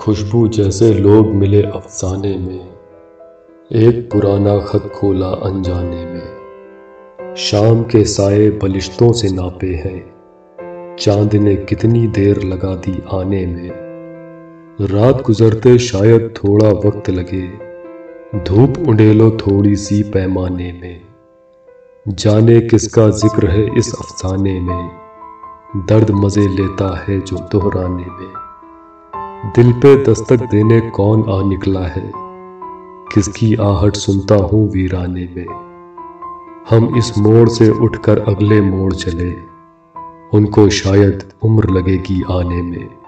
[0.00, 2.68] खुशबू जैसे लोग मिले अफसाने में,
[3.72, 11.56] एक पुराना खत खोला अनजाने में। शाम के साए बलिश्तों से नापे हैं, चाँद ने
[11.56, 13.70] कितनी देर लगा दी आने में।
[14.80, 17.46] रात गुजरते शायद थोड़ा वक्त लगे,
[18.44, 21.00] धूप उंडेलो थोड़ी सी पैमाने में।
[22.06, 24.90] जाने किसका ज़िक्र है इस अफसाने में,
[25.76, 28.49] दर्द मज़े लेता है जो दोहराने में।
[29.46, 32.12] दिल पे दस्तक देने कौन आ निकला है?
[33.14, 35.46] किसकी आहट सुनता हूँ वीराने में?
[36.70, 39.34] हम इस मोड़ से उठकर अगले मोड़ चले।
[40.38, 42.99] उनको शायद उम्र लगेगी आने में।